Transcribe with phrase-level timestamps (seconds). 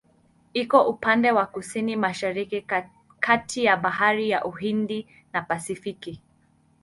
[0.53, 2.65] Iko upande wa Kusini-Mashariki
[3.19, 6.21] kati ya Bahari ya Uhindi na Pasifiki.